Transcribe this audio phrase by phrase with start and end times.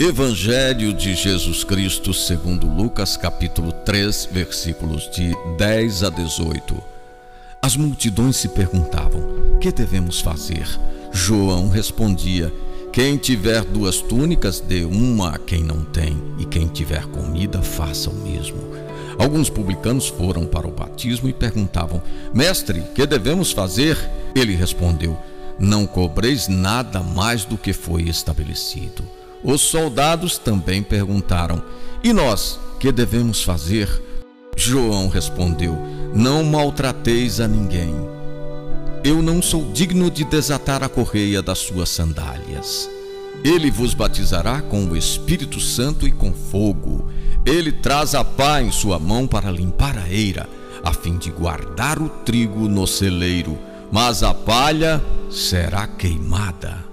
[0.00, 6.80] Evangelho de Jesus Cristo, segundo Lucas, capítulo 3, versículos de 10 a 18.
[7.60, 10.68] As multidões se perguntavam: "Que devemos fazer?"
[11.10, 12.54] João respondia:
[12.92, 18.08] Quem tiver duas túnicas, dê uma a quem não tem, e quem tiver comida, faça
[18.08, 18.58] o mesmo.
[19.18, 22.00] Alguns publicanos foram para o batismo e perguntavam:
[22.32, 23.98] Mestre, que devemos fazer?
[24.32, 25.18] Ele respondeu:
[25.58, 29.17] Não cobreis nada mais do que foi estabelecido.
[29.42, 31.62] Os soldados também perguntaram:
[32.02, 33.88] E nós, que devemos fazer?
[34.56, 35.76] João respondeu:
[36.14, 37.94] Não maltrateis a ninguém.
[39.04, 42.90] Eu não sou digno de desatar a correia das suas sandálias.
[43.44, 47.08] Ele vos batizará com o Espírito Santo e com fogo.
[47.46, 50.48] Ele traz a pá em sua mão para limpar a eira,
[50.82, 53.56] a fim de guardar o trigo no celeiro,
[53.92, 56.87] mas a palha será queimada.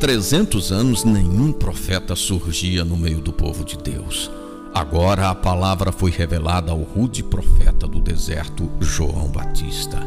[0.00, 4.30] Há 300 anos nenhum profeta surgia no meio do povo de Deus.
[4.72, 9.98] Agora a palavra foi revelada ao rude profeta do deserto, João Batista.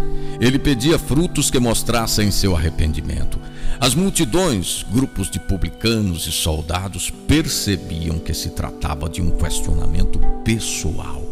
[0.41, 3.39] Ele pedia frutos que mostrassem seu arrependimento.
[3.79, 11.23] As multidões, grupos de publicanos e soldados percebiam que se tratava de um questionamento pessoal.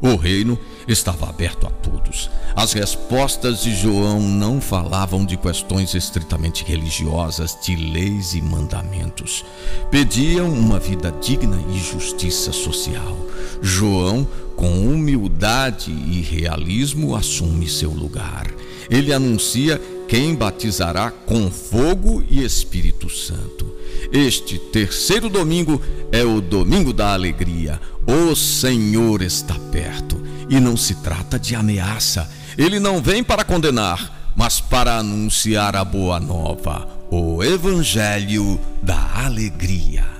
[0.00, 2.30] O reino estava aberto a todos.
[2.56, 9.44] As respostas de João não falavam de questões estritamente religiosas, de leis e mandamentos.
[9.90, 13.14] Pediam uma vida digna e justiça social.
[13.60, 18.50] João, com humildade e realismo, assume seu lugar.
[18.88, 23.70] Ele anuncia quem batizará com fogo e Espírito Santo.
[24.10, 25.78] Este terceiro domingo
[26.10, 27.78] é o domingo da alegria.
[28.06, 30.25] O Senhor está perto.
[30.48, 32.28] E não se trata de ameaça.
[32.56, 40.15] Ele não vem para condenar, mas para anunciar a boa nova, o Evangelho da alegria.